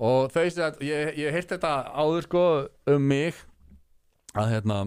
og 0.00 0.32
þau 0.34 0.46
sé 0.50 0.64
að 0.66 0.80
ég, 0.84 1.12
ég 1.20 1.36
heirt 1.36 1.52
þetta 1.52 1.74
áður 1.94 2.26
sko 2.26 2.42
um 2.90 3.06
mig 3.12 3.38
að 4.34 4.56
hérna 4.56 4.80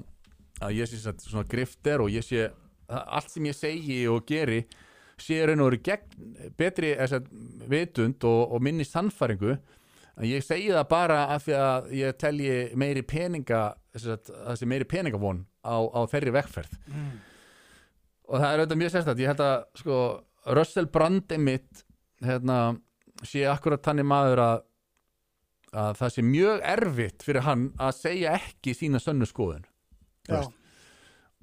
að 0.64 0.76
ég 0.78 0.90
sé 0.90 1.00
svona 1.00 1.48
grifter 1.50 2.04
og 2.04 2.12
ég 2.12 2.26
sé 2.26 2.48
að 2.50 2.60
allt 2.90 3.32
sem 3.32 3.46
ég 3.50 3.58
segi 3.58 4.00
og 4.12 4.26
geri 4.28 4.64
sé 5.22 5.40
raun 5.46 5.62
og 5.64 5.72
veru 5.72 5.80
gegn 5.86 6.52
betri 6.58 6.94
að, 6.98 7.30
vitund 7.70 8.26
og, 8.28 8.56
og 8.56 8.64
minni 8.66 8.86
sannfæringu. 8.88 9.56
En 10.14 10.28
ég 10.30 10.44
segi 10.46 10.72
það 10.74 10.90
bara 10.92 11.20
af 11.34 11.46
því 11.46 11.56
að 11.58 11.94
ég 11.98 12.18
telji 12.22 12.58
meiri 12.78 13.06
peninga 13.08 13.62
þess 13.94 14.10
að 14.14 14.34
það 14.34 14.60
sé 14.60 14.70
meiri 14.70 14.90
peningavon 14.90 15.46
á, 15.66 15.76
á 15.80 16.00
þeirri 16.10 16.36
vegferð. 16.36 16.76
Mm. 16.90 17.14
og 18.30 18.40
það 18.40 18.50
er 18.50 18.62
auðvitað 18.62 18.80
mjög 18.82 18.94
sérstætt 18.94 19.22
ég 19.22 19.32
held 19.32 19.42
að 19.44 19.56
sko 19.80 19.98
Russell 20.58 20.90
Brand 20.92 21.34
mitt 21.40 21.84
hérna, 22.24 22.58
sé 23.24 23.44
akkurat 23.48 23.84
tannig 23.84 24.08
maður 24.08 24.42
að 24.44 24.62
að 25.74 25.96
það 25.98 26.12
sé 26.14 26.24
mjög 26.26 26.66
erfitt 26.74 27.24
fyrir 27.26 27.46
hann 27.48 27.64
að 27.82 27.96
segja 27.98 28.36
ekki 28.38 28.76
sína 28.78 29.02
sönnu 29.02 29.28
skoðun. 29.30 29.66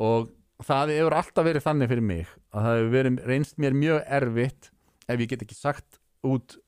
Og 0.01 0.31
það 0.67 0.93
hefur 0.97 1.17
alltaf 1.21 1.47
verið 1.47 1.67
þannig 1.67 1.91
fyrir 1.93 2.07
mig 2.11 2.35
að 2.51 2.67
það 2.67 2.77
hefur 2.79 2.93
verið 2.97 3.23
reynst 3.31 3.59
mér 3.63 3.79
mjög 3.79 4.03
erfitt 4.19 4.71
ef 5.11 5.23
ég 5.23 5.31
get 5.33 5.45
ekki 5.47 5.59
sagt 5.59 6.01
út 6.27 6.59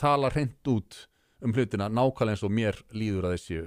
tala 0.00 0.30
hreint 0.32 0.68
út 0.68 1.04
um 1.42 1.54
hlutina 1.54 1.88
nákvæmlega 1.88 2.36
eins 2.36 2.44
og 2.46 2.54
mér 2.54 2.78
líður 2.94 3.28
að 3.28 3.36
þessu 3.36 3.62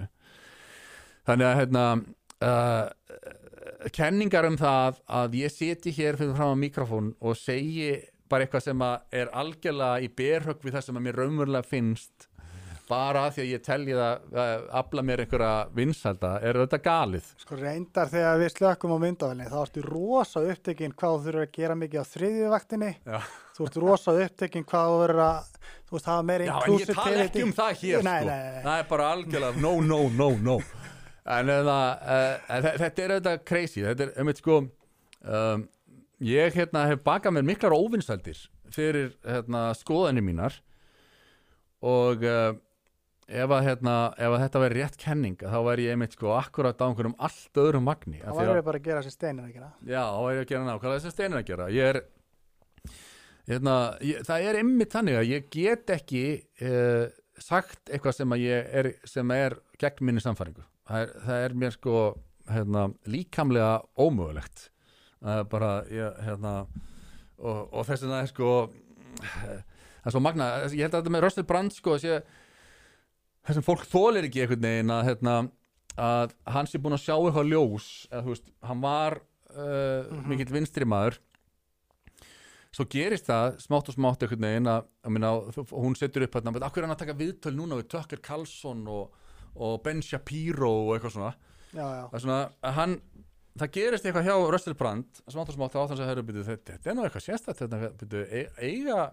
þannig 1.26 1.48
að 1.48 1.58
hérna 1.62 1.86
uh, 2.46 2.86
kenningar 3.96 4.48
um 4.50 4.58
það 4.60 5.02
að 5.22 5.40
ég 5.42 5.54
seti 5.54 5.94
hér 5.96 6.20
fyrir 6.20 6.36
fram 6.38 6.54
á 6.56 6.62
mikrofón 6.62 7.10
og 7.20 7.40
segi 7.40 7.96
bara 8.30 8.46
eitthvað 8.46 8.68
sem 8.68 8.86
er 9.16 9.32
algjörlega 9.38 10.06
í 10.06 10.10
berhögg 10.10 10.64
við 10.66 10.78
það 10.78 10.88
sem 10.88 11.00
að 11.00 11.06
mér 11.08 11.20
raunverulega 11.22 11.70
finnst 11.70 12.30
bara 12.90 13.24
því 13.34 13.42
að 13.44 13.50
ég 13.50 13.64
telji 13.66 13.96
það 13.98 14.36
að 14.44 14.66
afla 14.80 15.04
mér 15.06 15.24
einhverja 15.24 15.54
vinsalda 15.78 16.32
er 16.46 16.60
þetta 16.62 16.80
galið 16.86 17.32
sko 17.42 17.58
reyndar 17.60 18.12
þegar 18.12 18.42
við 18.42 18.52
slökkum 18.54 18.94
á 18.94 18.98
myndavelni 19.02 19.48
þá 19.50 19.58
ertu 19.64 19.86
rosa 19.86 20.44
upptekinn 20.46 20.94
hvað 20.94 21.16
þú 21.16 21.26
þurfur 21.26 21.46
að 21.46 21.54
gera 21.58 21.78
mikið 21.82 22.02
á 22.02 22.06
Já. 23.06 23.20
þú 23.58 23.68
ert 23.68 23.80
rosa 23.86 24.16
upptekinn 24.26 24.68
hvað 24.70 24.90
þú 24.92 25.00
verður 25.02 25.24
að 25.26 25.52
þú 25.86 25.98
veist, 25.98 26.10
hafa 26.12 26.26
meira 26.30 26.50
Já, 26.50 26.56
en 26.60 26.80
ég 26.80 26.92
tala 26.94 27.24
ekki 27.26 27.46
um 27.46 27.54
það 27.56 27.72
hér 27.82 28.06
nei, 28.06 28.20
sko. 28.20 28.30
nei, 28.30 28.42
nei, 28.44 28.52
nei. 28.56 28.64
Það 28.66 28.82
er 28.82 28.90
bara 28.92 29.12
algjörlega 29.16 29.64
no, 29.66 29.74
no, 29.82 30.02
no, 30.10 30.30
no 30.50 30.60
En 31.26 31.50
eða, 31.50 31.76
uh, 32.06 32.66
þetta 32.78 33.02
er 33.02 33.12
auðvitað 33.16 33.40
crazy 33.50 33.82
Þetta 33.82 34.06
er, 34.06 34.12
einmitt 34.22 34.42
sko 34.44 34.60
um, 34.62 35.64
Ég 36.22 36.54
hérna 36.54 36.84
hef 36.92 37.02
bakað 37.06 37.34
mér 37.34 37.48
miklar 37.48 37.74
óvinsældir 37.74 38.38
fyrir 38.76 39.12
hérna, 39.26 39.70
skoðanir 39.78 40.26
mínar 40.26 40.56
og 41.86 42.24
uh, 42.26 42.56
ef, 43.28 43.50
að, 43.50 43.64
hérna, 43.66 43.94
ef 44.18 44.34
að 44.36 44.42
þetta 44.44 44.62
væri 44.62 44.80
rétt 44.82 44.98
kenning 45.02 45.38
þá 45.42 45.58
væri 45.66 45.86
ég 45.88 45.96
einmitt 45.96 46.14
sko 46.18 46.34
akkurat 46.38 46.78
á 46.78 46.86
einhverjum 46.86 47.16
allt 47.26 47.58
öðrum 47.62 47.88
magni 47.90 48.20
þá 48.22 48.30
að- 48.30 48.38
verður 48.42 48.60
við 48.60 48.68
bara 48.70 48.80
að 48.82 48.88
gera 48.90 49.02
sér 49.06 49.16
steinir 49.16 49.48
að 49.48 49.54
gera 49.56 49.70
Já, 49.86 50.04
þá 50.06 50.22
er 50.30 50.36
ég 50.36 50.44
að 50.46 50.52
gera 50.54 50.68
nákvæmlega 50.70 51.00
þess 51.00 51.10
að 51.10 51.16
steinir 51.18 51.40
að 51.42 51.48
gera. 51.50 51.68
Ég 51.74 51.90
er 51.94 52.02
hérna, 53.50 53.76
ég, 54.06 54.22
Það 54.28 54.48
er 54.50 54.60
einmitt 54.62 54.94
þannig 54.96 55.20
að 55.20 55.30
ég 55.32 55.50
get 55.54 55.94
ekki 55.96 56.24
uh, 56.66 57.06
sagt 57.42 57.92
eitthvað 57.92 58.18
sem 58.20 58.36
að 58.38 58.46
ég 58.46 58.72
er 58.82 58.92
sem 59.10 59.34
er 59.36 59.58
gegn 59.82 60.06
minni 60.08 60.24
samfæringu 60.24 60.64
það 60.88 61.02
er, 61.04 61.14
það 61.26 61.44
er 61.50 61.56
mér 61.66 61.76
sko 61.76 61.96
hérna, 62.46 62.84
líkamlega 63.10 63.72
ómögulegt. 63.98 64.68
Það 65.26 65.40
er 65.42 65.48
bara 65.50 65.70
ég, 65.90 66.20
hérna, 66.28 66.52
og, 67.42 67.62
og 67.74 67.88
þess 67.88 68.04
vegna 68.06 68.20
er 68.22 68.30
sko 68.30 68.50
það 69.18 70.06
er 70.06 70.14
svo 70.14 70.22
magna 70.22 70.50
ég 70.70 70.84
held 70.86 70.94
að 70.94 71.00
þetta 71.02 71.14
með 71.16 71.24
Russell 71.26 71.48
Brand 71.50 71.74
sko 71.74 71.96
sé, 71.98 72.20
þessum 73.48 73.66
fólk 73.66 73.86
þólir 73.90 74.28
ekki 74.28 74.44
einhvern 74.44 74.66
veginn 74.66 74.94
að, 74.96 75.06
hérna, 75.10 75.36
að 76.02 76.36
hann 76.56 76.70
sé 76.70 76.82
búin 76.82 76.98
að 76.98 77.06
sjá 77.06 77.16
eitthvað 77.16 77.52
ljós 77.52 77.88
eða 78.12 78.26
þú 78.26 78.34
veist, 78.34 78.52
hann 78.70 78.84
var 78.84 79.18
uh, 79.56 80.14
mikill 80.30 80.52
vinstri 80.54 80.88
maður 80.90 81.20
svo 82.76 82.86
gerist 82.92 83.30
það 83.30 83.60
smátt 83.64 83.92
og 83.92 83.96
smátt 83.96 84.26
einhvern 84.26 84.48
veginn 84.48 84.72
að, 84.72 84.88
að 85.06 85.16
minna, 85.16 85.34
hún 85.72 85.96
setur 85.96 86.26
upp 86.26 86.40
hérna, 86.40 86.56
hverju 86.56 86.82
er 86.82 86.88
hann 86.88 86.96
að 86.98 87.04
taka 87.06 87.20
viðtöl 87.22 87.54
núna 87.56 87.80
við 87.80 87.92
Tucker 87.94 88.24
Carlson 88.26 88.82
og, 88.92 89.14
og 89.56 89.78
Ben 89.86 90.02
Shapiro 90.04 90.72
og 90.90 90.96
eitthvað 90.98 91.16
svona? 91.16 91.36
Já, 91.76 91.86
já, 91.86 92.02
það 92.12 92.26
svona 92.26 92.74
hann 92.76 92.98
það 93.56 93.72
gerist 93.78 94.08
eitthvað 94.08 94.28
hjá 94.28 94.36
Russell 94.52 94.76
Brand 94.80 95.22
smátt 95.32 95.52
og 95.52 95.56
smátt 95.56 95.78
á 95.80 95.88
þannig 95.88 96.04
að 96.04 96.10
höfðu 96.12 96.26
byrju 96.30 96.48
þetta, 96.50 96.80
er 96.84 96.98
nú 96.98 97.06
eitthvað 97.06 97.26
sérstætt 97.30 98.20
e- 98.26 98.50
eiga 98.60 99.06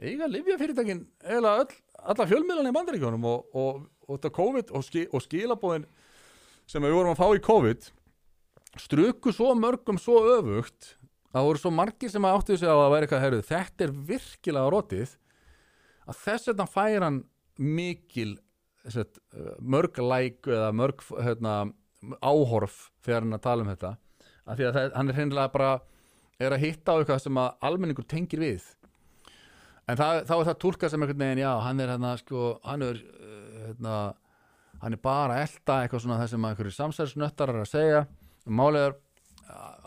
eiga 0.00 0.28
livjafyrirtækin 0.30 1.04
eða 1.36 1.52
öll, 1.62 1.74
alla 2.04 2.26
fjölmiðlan 2.28 2.70
í 2.70 2.74
bandaríkjónum 2.76 3.28
og, 3.30 3.46
og, 3.56 3.84
og, 4.06 4.16
þetta 4.16 4.32
COVID 4.38 4.72
og, 4.74 4.86
ski, 4.86 5.06
og 5.10 5.24
skilabóðin 5.24 5.86
sem 6.68 6.84
við 6.84 6.96
vorum 6.96 7.14
að 7.14 7.20
fá 7.20 7.26
í 7.36 7.44
COVID 7.44 7.90
struku 8.84 9.32
svo 9.34 9.52
mörgum 9.58 10.00
svo 10.00 10.20
öfugt 10.36 10.94
það 11.34 11.48
voru 11.48 11.62
svo 11.62 11.74
margir 11.74 12.12
sem 12.12 12.26
áttu 12.28 12.56
sig 12.58 12.70
á 12.70 12.76
að 12.76 12.90
vera 12.92 13.06
eitthvað 13.06 13.24
herrið, 13.24 13.46
þetta 13.48 13.86
er 13.86 13.94
virkilega 14.10 14.72
rótið 14.74 15.14
að 16.04 16.20
þess 16.20 16.50
vegna 16.50 16.66
fær 16.70 17.06
hann 17.06 17.20
mikil 17.58 18.34
sett, 18.92 19.18
mörg 19.58 19.98
læk 20.02 20.48
eða 20.50 20.70
mörg 20.76 21.02
hérna, 21.16 21.54
áhorf 22.20 22.90
þegar 23.04 23.24
hann 23.24 23.36
að 23.38 23.44
tala 23.46 23.64
um 23.64 23.70
þetta. 23.72 23.92
Af 24.44 24.58
því 24.58 24.66
að 24.68 24.74
það, 24.76 24.88
hann 24.98 25.10
er 25.10 25.18
hreinlega 25.18 25.52
bara 25.54 25.70
er 26.44 26.54
að 26.54 26.64
hitta 26.66 26.92
á 26.92 26.96
eitthvað 26.98 27.22
sem 27.24 27.40
að 27.40 27.54
almenningur 27.64 28.08
tengir 28.10 28.42
við 28.42 28.66
en 29.88 30.00
það, 30.00 30.20
þá 30.28 30.34
er 30.36 30.48
það 30.48 30.60
tólka 30.64 30.90
sem 30.90 31.04
einhvern 31.04 31.24
veginn 31.24 31.42
já, 31.44 31.50
hann 31.64 31.80
er 31.82 31.94
hérna 31.94 32.12
sko, 32.20 32.44
hann 32.64 32.84
er 32.86 33.00
uh, 33.00 33.54
hérna, 33.68 33.96
hann 34.82 34.96
er 34.96 35.02
bara 35.04 35.38
að 35.38 35.46
elta 35.46 35.80
eitthvað 35.82 36.04
svona 36.04 36.20
það 36.22 36.30
sem 36.32 36.44
að 36.44 36.54
einhverju 36.54 36.76
samsæðisnöttar 36.78 37.52
er 37.54 37.60
að 37.62 37.70
segja. 37.70 38.04
Málið 38.44 38.88
er 38.88 38.98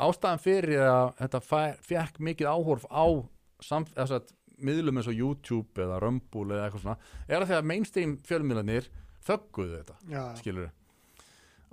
ástæðan 0.07 0.41
fyrir 0.41 0.83
að 0.85 1.11
þetta 1.21 1.43
fekk 1.89 2.19
mikið 2.29 2.49
áhorf 2.51 2.85
á 2.89 3.05
samf, 3.65 3.93
þess 3.97 4.17
að 4.19 4.33
miðlum 4.57 4.99
eins 4.99 5.09
og 5.09 5.17
YouTube 5.17 5.83
eða 5.83 5.99
Rumble 6.01 6.55
eða 6.55 6.67
eitthvað 6.67 6.83
svona 6.83 6.97
er 7.27 7.41
að 7.41 7.49
því 7.49 7.57
að 7.57 7.69
mainstream 7.71 8.15
fjölmiðlanir 8.25 8.89
þögguðu 9.27 9.79
þetta, 9.79 9.97
já. 10.09 10.21
skilur 10.39 10.69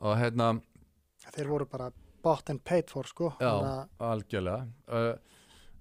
og 0.04 0.16
hérna, 0.20 0.48
þeir 1.32 1.52
voru 1.52 1.68
bara 1.70 1.90
bought 2.24 2.50
and 2.50 2.64
paid 2.64 2.90
for 2.90 3.08
sko. 3.08 3.32
Já, 3.40 3.84
algjörlega. 4.00 4.64
Uh, 4.88 5.12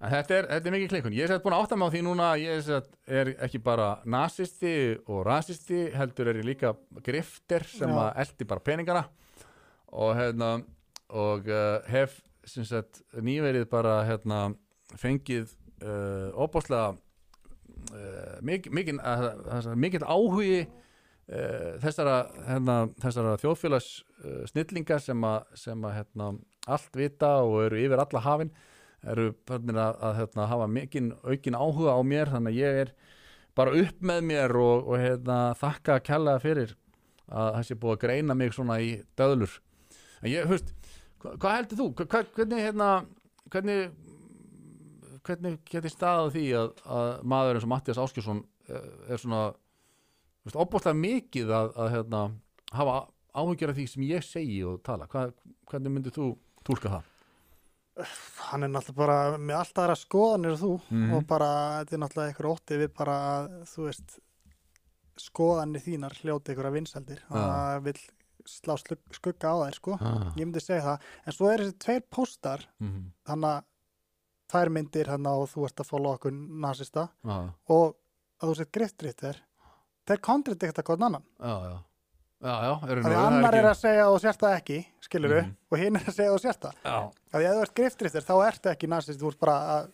en 0.04 0.12
þetta 0.12 0.36
er, 0.36 0.48
þetta 0.52 0.70
er 0.70 0.74
mikið 0.74 0.92
klikkun. 0.92 1.16
Ég 1.16 1.26
er 1.26 1.32
sett 1.32 1.44
búin 1.44 1.56
að 1.56 1.64
átta 1.64 1.78
mig 1.80 1.88
á 1.88 1.92
því 1.94 2.02
núna 2.04 2.28
að 2.34 2.44
ég 2.44 2.70
er, 2.76 2.86
er 3.20 3.32
ekki 3.46 3.60
bara 3.64 3.88
nazisti 4.04 4.74
og 5.08 5.24
rasisti 5.26 5.86
heldur 5.94 6.30
er 6.32 6.40
ég 6.42 6.48
líka 6.48 6.74
grifter 7.06 7.64
sem 7.68 7.90
Já. 7.90 8.00
að 8.04 8.22
eldi 8.24 8.48
bara 8.50 8.64
peningana. 8.64 9.04
Og 9.94 10.14
hérna 10.18 10.50
og 11.14 11.48
uh, 11.48 11.80
hef 11.88 12.20
sagt 12.44 13.02
nýverið 13.14 13.68
bara 13.70 14.02
hérna 14.08 14.40
fengið 15.00 15.52
uh, 15.84 16.30
óbáslega 16.36 16.94
uh, 16.94 18.38
mikið 18.44 18.74
mikið, 18.74 20.04
áhugi 20.04 20.64
uh, 20.64 21.70
þessara, 21.84 22.18
hérna, 22.48 22.76
þessara 23.02 23.38
þjóðfélags 23.40 23.90
uh, 24.24 24.42
snillinga 24.50 25.00
sem 25.00 25.24
að, 25.28 25.90
hérna, 25.94 26.30
allt 26.66 26.98
vita 26.98 27.36
og 27.44 27.62
eru 27.68 27.82
yfir 27.84 28.04
alla 28.04 28.24
hafin 28.24 28.52
eru 29.12 29.28
að, 29.50 29.76
að 29.78 30.16
hérna, 30.20 30.46
hafa 30.50 30.68
mikinn 30.70 31.12
aukin 31.24 31.58
áhuga 31.58 31.96
á 31.96 32.00
mér 32.06 32.32
þannig 32.32 32.54
að 32.54 32.60
ég 32.60 32.80
er 32.84 32.94
bara 33.54 33.74
upp 33.80 34.00
með 34.00 34.24
mér 34.30 34.56
og, 34.58 34.88
og 34.88 35.02
hérna, 35.02 35.38
þakka 35.58 35.98
að 35.98 36.06
kella 36.08 36.38
fyrir 36.42 36.74
að 37.24 37.50
það 37.56 37.68
sé 37.68 37.78
búið 37.80 37.94
að 37.96 38.02
greina 38.04 38.36
mig 38.36 38.54
svona 38.54 38.80
í 38.82 38.90
döðlur 39.18 39.58
en 40.22 40.30
ég, 40.32 40.48
húst, 40.48 40.72
hva, 41.22 41.36
hvað 41.40 41.56
heldur 41.58 41.80
þú? 41.80 41.88
Hva, 42.00 42.24
hvernig, 42.36 42.64
hérna, 42.64 42.90
hvernig 43.52 43.86
hvernig 45.24 45.60
geti 45.68 45.92
staðað 45.92 46.34
því 46.34 46.44
að, 46.58 46.72
að 46.96 47.10
maður 47.32 47.58
eins 47.58 47.66
og 47.66 47.72
Mattias 47.72 48.00
Áskjörsson 48.00 48.42
eh, 48.68 48.88
er 49.14 49.20
svona 49.20 49.44
veist, 50.44 50.58
opbóðslega 50.58 51.00
mikið 51.00 51.52
að, 51.56 51.72
að 51.80 51.90
hérna, 51.94 52.22
hafa 52.74 52.98
áhyggjur 53.34 53.72
af 53.72 53.78
því 53.78 53.86
sem 53.90 54.06
ég 54.08 54.26
segi 54.26 54.60
og 54.68 54.82
tala 54.86 55.08
Hva, 55.10 55.26
hvernig 55.70 55.94
myndir 55.94 56.14
þú 56.14 56.34
tólka 56.66 56.92
það? 56.92 57.10
Hann 58.50 58.62
er 58.66 58.68
náttúrulega 58.74 58.96
bara 58.96 59.38
með 59.38 59.56
allt 59.60 59.78
aðra 59.78 59.94
skoðanir 59.96 60.52
og 60.56 60.60
þú 60.64 60.70
Mhm. 60.90 61.12
og 61.14 61.26
bara, 61.26 61.48
þetta 61.84 61.92
er 61.92 61.98
náttúrulega 62.02 62.28
einhver 62.32 62.50
ótti 62.50 62.78
við 62.80 62.94
bara, 62.96 63.16
að, 63.38 63.50
þú 63.70 63.84
veist 63.88 64.18
skoðanir 65.16 65.82
þínar 65.84 66.16
hljóti 66.22 66.50
einhverja 66.52 66.74
vinsaldir 66.74 67.20
Já. 67.22 67.34
það 67.38 67.82
vil 67.86 68.00
slá 68.50 68.74
skugga 69.14 69.46
á 69.46 69.56
þær 69.62 69.74
sko 69.78 69.92
Ah. 70.00 70.32
ég 70.36 70.44
myndi 70.44 70.60
segja 70.60 70.82
það, 70.82 70.98
en 71.26 71.32
svo 71.32 71.48
er 71.52 71.58
þessi 71.62 71.78
tveir 71.78 72.02
póstar 72.10 72.66
Mm 72.80 73.12
þannig 73.26 73.50
að 73.54 73.62
þær 74.52 74.68
myndir 74.74 75.06
hann 75.08 75.26
og 75.26 75.48
þú 75.48 75.64
ert 75.64 75.76
að 75.80 75.86
follow 75.88 76.14
okkur 76.18 76.32
nasista 76.32 77.08
-hmm. 77.24 77.50
og 77.68 77.96
að 78.42 78.48
þú 78.50 78.56
sett 78.56 78.72
griftrittir 78.72 79.36
þeir 80.06 80.20
kontradikta 80.20 80.82
hvern 80.82 81.02
annan 81.02 81.24
Já, 81.40 81.54
já 81.70 81.78
Þannig 82.44 83.08
að 83.08 83.24
annar 83.24 83.56
er 83.58 83.68
að 83.70 83.78
segja 83.80 84.04
að 84.06 84.18
sért 84.24 84.40
það 84.44 84.56
ekki, 84.58 84.78
skilur 85.06 85.34
Mhm. 85.40 85.52
og 85.72 85.78
hinn 85.80 85.96
er 85.96 86.08
að 86.10 86.16
segja 86.18 86.34
að. 86.52 86.74
Já, 86.84 86.98
Af 87.34 87.40
því 87.40 87.44
að 87.44 87.50
ef 87.50 87.56
þú 87.56 87.62
ert 87.64 87.74
griftriftir 87.80 88.26
þá 88.28 88.34
ertu 88.48 88.70
ekki 88.74 88.88
nasist, 88.92 89.20
þú 89.20 89.30
ert 89.32 89.40
bara 89.40 89.56
að 89.74 89.88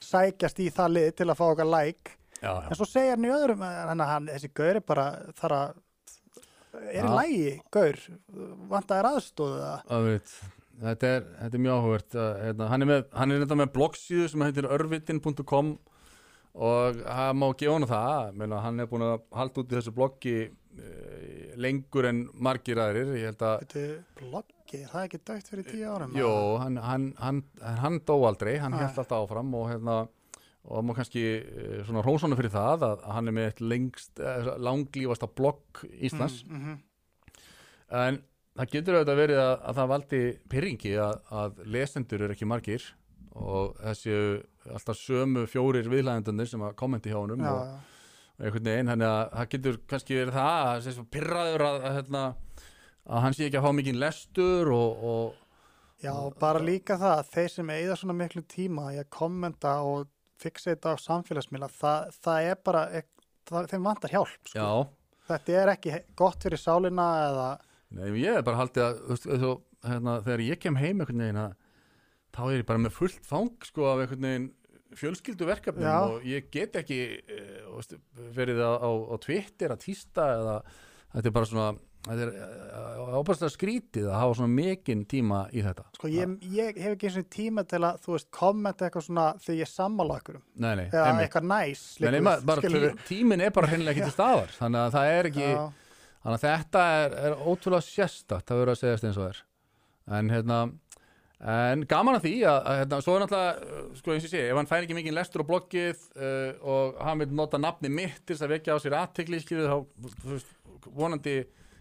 sækjast 0.00 0.60
í 0.64 0.70
það 0.72 0.94
lið 0.96 1.10
til 1.16 1.26
að 1.28 1.36
fá 1.40 1.44
okkar 1.50 1.66
like. 1.70 2.16
já, 2.40 2.52
já 2.54 2.66
En 2.70 2.76
svo 2.78 2.86
segja 2.88 3.10
hann 3.16 3.24
í 3.26 3.34
öðrum, 3.34 3.60
hann, 3.66 4.00
hann, 4.00 4.26
þessi 4.32 4.48
gaur 4.54 4.76
er 4.76 4.80
bara, 4.80 5.04
þar 5.40 5.50
að, 5.58 5.74
er 6.94 7.04
í 7.04 7.12
lægi, 7.18 7.60
gaur, 7.74 7.98
vantar 8.70 9.04
aðstóðu 9.10 9.58
það. 9.60 9.82
Það 9.90 10.06
veit 10.06 10.32
þetta 10.80 11.06
er, 11.10 11.24
þetta 11.42 11.54
er 11.58 11.60
mjög 11.66 11.74
áhugavert 11.76 12.14
uh, 12.16 12.28
hérna, 12.40 12.68
hann 12.70 12.82
er 12.82 12.88
með, 12.88 13.02
hann 13.12 13.32
er 13.34 13.42
þetta 13.44 13.56
með 13.60 13.72
bloggsíðu 13.74 14.28
sem 14.32 14.40
heitir 14.46 14.68
örvitin.com 14.72 15.72
og 16.54 17.02
það 17.04 17.34
má 17.36 17.46
gefa 17.60 17.74
hann 17.76 17.86
það 17.90 18.32
meina, 18.40 18.60
hann 18.64 18.80
er 18.80 18.88
búin 18.90 19.04
að 19.04 19.20
halda 19.36 19.60
út 19.60 19.70
í 19.74 19.76
þessu 19.76 19.92
bloggi 19.94 20.36
uh, 20.48 21.39
lengur 21.60 22.08
en 22.10 22.22
margir 22.34 22.80
aðrir. 22.80 23.12
Ég 23.18 23.30
held 23.30 23.44
að 23.46 23.64
Þetta 23.64 24.20
bloggi, 24.20 24.84
það 24.86 25.00
er 25.00 25.08
ekki 25.08 25.20
dögt 25.30 25.50
fyrir 25.52 25.68
tíu 25.68 25.90
árum? 25.90 26.16
Jó, 26.18 26.32
hann, 26.62 26.80
hann, 26.84 27.10
hann, 27.20 27.42
hann 27.82 28.00
dó 28.08 28.16
aldrei, 28.28 28.56
hann 28.62 28.76
held 28.78 28.90
alltaf 28.94 29.18
áfram 29.24 29.54
og 29.58 29.68
hérna 29.72 30.00
og 30.70 30.84
má 30.84 30.92
kannski 30.94 31.22
eh, 31.40 31.80
svona 31.86 32.02
rósana 32.04 32.36
fyrir 32.38 32.52
það 32.52 32.84
að 32.90 33.04
hann 33.14 33.30
er 33.30 33.36
með 33.36 33.46
eitt 33.48 33.62
lengst, 33.64 34.20
eh, 34.20 34.50
langlífasta 34.60 35.28
blogg 35.32 35.84
Íslands. 35.96 36.42
Mm, 36.46 36.60
mm, 36.60 37.46
en 38.00 38.20
það 38.58 38.74
getur 38.74 38.98
auðvitað 38.98 39.22
verið 39.22 39.42
að, 39.42 39.54
að 39.56 39.78
það 39.80 39.92
valdi 39.94 40.22
pyrringi 40.52 40.96
að, 41.00 41.22
að 41.40 41.62
lesendur 41.76 42.26
eru 42.26 42.36
ekki 42.36 42.50
margir 42.50 42.88
og 43.40 43.78
þessi 43.80 44.16
alltaf 44.74 44.98
sömu 44.98 45.46
fjórir 45.48 45.88
viðlæðendunir 45.88 46.50
sem 46.50 46.62
að 46.66 46.76
kommenti 46.78 47.12
hjá 47.12 47.20
og, 47.22 47.32
já. 47.38 47.52
og 47.54 47.99
einhvern 48.40 48.70
veginn, 48.70 48.90
þannig 48.92 49.10
að 49.10 49.20
það 49.34 49.50
getur 49.54 49.78
kannski 49.90 50.16
verið 50.18 50.36
það 50.36 50.62
að 50.70 50.80
þessi 50.86 51.04
pyrraður 51.16 51.64
að, 51.66 51.78
að, 51.80 51.96
hérna, 51.98 52.24
að 53.04 53.24
hann 53.24 53.36
sé 53.36 53.46
ekki 53.46 53.60
að 53.60 53.66
fá 53.66 53.76
mikinn 53.76 54.00
lestur 54.00 54.72
og, 54.74 55.04
og 55.12 56.04
já, 56.04 56.14
bara 56.40 56.64
líka 56.64 56.98
það 57.00 57.16
að 57.18 57.32
þeir 57.34 57.54
sem 57.54 57.72
eigða 57.76 57.98
svona 58.00 58.18
miklu 58.20 58.44
tíma 58.50 58.90
í 58.94 59.00
að 59.02 59.10
kommenta 59.16 59.74
og 59.86 60.08
fixa 60.40 60.72
þetta 60.72 60.94
á 60.96 61.04
samfélagsmiðla 61.04 61.70
það, 61.76 62.14
það 62.24 62.50
er 62.50 62.62
bara, 62.70 62.84
það, 63.50 63.72
þeim 63.74 63.90
vantar 63.90 64.14
hjálp 64.14 64.52
sko. 64.52 64.56
já, 64.56 64.70
þetta 65.32 65.58
er 65.62 65.74
ekki 65.74 65.98
gott 66.18 66.46
fyrir 66.46 66.62
sálina 66.62 67.10
eða 67.26 67.50
Nei, 67.90 68.06
ég 68.22 68.38
er 68.38 68.46
bara 68.46 68.60
haldið 68.60 68.84
að 68.86 68.98
þú 69.10 69.16
svo, 69.26 69.52
hérna, 69.82 70.20
þegar 70.22 70.42
ég 70.46 70.60
kem 70.62 70.76
heim 70.78 71.00
einhvern 71.02 71.24
veginn 71.24 71.42
að 71.42 71.56
þá 72.30 72.42
er 72.46 72.60
ég 72.60 72.66
bara 72.68 72.82
með 72.84 72.94
fullt 72.94 73.24
fang 73.26 73.66
sko 73.66 73.88
af 73.90 74.04
einhvern 74.04 74.26
veginn 74.28 74.50
fjölskyldu 74.98 75.46
verkefnum 75.46 75.86
Já. 75.86 75.98
og 76.06 76.26
ég 76.26 76.48
get 76.54 76.76
ekki 76.78 77.00
verið 78.36 78.60
á, 78.64 78.72
á, 78.80 78.90
á 78.90 79.14
Twitter 79.22 79.74
að 79.74 79.84
týsta 79.86 80.26
eða 80.38 80.56
þetta 81.14 81.26
er 81.30 81.34
bara 81.36 81.48
svona 81.50 81.68
þetta 82.00 82.24
er 82.24 83.10
ábærslega 83.20 83.52
skrítið 83.52 84.06
að 84.08 84.14
hafa 84.22 84.36
svona 84.38 84.54
mikinn 84.56 85.02
tíma 85.10 85.40
í 85.52 85.60
þetta. 85.66 85.82
Sko 85.98 86.08
ég, 86.08 86.30
ég 86.54 86.78
hef 86.80 86.94
ekki 86.94 87.10
eins 87.10 87.18
og 87.20 87.26
tíma 87.34 87.64
til 87.68 87.80
að 87.84 87.98
þú 88.06 88.14
veist 88.14 88.30
kommenta 88.32 88.86
eitthvað 88.86 89.04
svona 89.04 89.26
þegar 89.44 89.58
ég 89.60 89.68
sammála 89.68 90.16
okkur 90.16 90.38
Nei, 90.64 90.70
nei, 90.80 90.86
eða 90.88 91.10
eitthvað 91.26 91.48
næs 91.50 91.82
Nei, 92.00 92.06
nei, 92.06 92.14
liquid, 92.16 92.24
ma- 92.30 92.38
bara 92.48 92.64
skilurðu. 92.64 92.92
tí, 93.02 93.06
tíminn 93.10 93.44
er 93.44 93.52
bara 93.58 93.68
hreinlega 93.74 93.92
ekki 93.98 94.06
til 94.08 94.16
staðar 94.20 94.54
þannig 94.56 94.80
að 94.86 94.96
það 94.96 95.12
er 95.18 95.28
ekki 95.32 95.50
þannig 95.50 96.38
að 96.38 96.46
þetta 96.46 96.86
er, 97.02 97.18
er 97.28 97.36
ótrúlega 97.52 97.86
sérstakt 97.90 98.54
að 98.54 98.62
vera 98.64 98.76
að 98.76 98.80
segjast 98.80 99.08
eins 99.10 99.20
og 99.20 99.28
er. 99.28 99.42
En 100.20 100.32
hérna 100.32 100.62
en 101.40 101.84
gaman 101.88 102.18
að 102.18 102.26
því 102.26 102.34
að, 102.44 102.58
að 102.58 102.78
hérna, 102.82 102.98
svo 103.04 103.14
er 103.14 103.22
náttúrulega 103.24 104.00
sko 104.00 104.12
eins 104.12 104.26
og 104.26 104.32
sé, 104.32 104.42
ef 104.44 104.58
hann 104.60 104.68
fær 104.68 104.84
ekki 104.84 104.96
mikið 104.98 105.16
lestur 105.16 105.44
á 105.44 105.48
bloggið 105.48 106.02
uh, 106.20 106.50
og 106.60 107.00
hann 107.06 107.22
vil 107.22 107.30
nota 107.32 107.60
nafni 107.60 107.92
mitt 107.92 108.20
til 108.26 108.34
þess 108.34 108.44
að 108.44 108.54
vekja 108.56 108.76
á 108.76 108.82
sér 108.82 108.98
aðtekli 108.98 109.40
skilur 109.40 109.70
þá 109.72 110.90
vonandi 110.96 111.38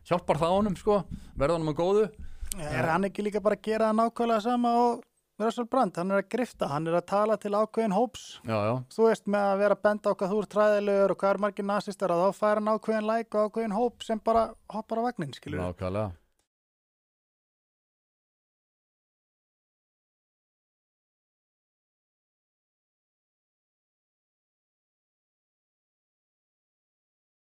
hjálpar 0.08 0.40
það 0.40 0.56
honum 0.56 0.80
sko, 0.80 1.02
verða 1.36 1.60
honum 1.60 1.74
að 1.74 1.80
góðu. 1.82 2.08
Er 2.60 2.88
hann 2.90 3.06
ekki 3.08 3.26
líka 3.26 3.44
bara 3.44 3.60
að 3.60 3.68
gera 3.68 3.92
það 3.92 4.00
nákvæmlega 4.00 4.46
sama 4.48 4.72
og 4.80 5.04
Russell 5.40 5.68
Brand, 5.72 5.96
hann 5.96 6.12
er 6.12 6.20
að 6.20 6.32
grifta, 6.34 6.68
hann 6.68 6.88
er 6.90 6.98
að 7.00 7.06
tala 7.14 7.38
til 7.40 7.54
ákveðin 7.56 7.96
hóps, 7.96 8.24
já, 8.44 8.58
já, 8.60 8.74
þú 8.92 9.06
veist 9.06 9.30
með 9.32 9.46
að 9.54 9.62
vera 9.62 9.78
að 9.78 9.84
benda 9.88 10.12
á 10.12 10.18
hvað 10.20 10.34
þú 10.34 10.40
ert 10.42 10.52
træðilegur 10.56 11.14
og 11.14 11.20
hvað 11.22 11.32
er 11.32 11.40
margir 11.46 11.68
nasistar 11.70 12.12
að 12.12 12.24
þá 12.26 12.42
fær 12.42 12.60
hann 12.60 12.72
ákveðin 12.74 13.08
læk 13.08 13.38
og 13.38 13.46
ákveðin 13.48 13.78
hóp 13.78 14.04
sem 14.04 14.20
bara 14.20 14.42
hoppar 14.74 15.00
á 15.00 15.08
vagnin, 15.08 15.32
skilur 15.38 15.64
nákvæmlega 15.64 16.10